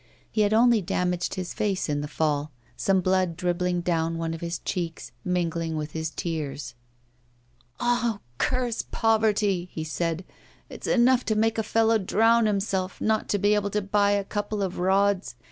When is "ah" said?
7.79-8.17